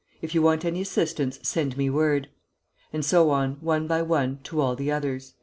[0.19, 2.27] If you want any assistance, send me word.'
[2.91, 5.35] And so on, one by one, to all the others."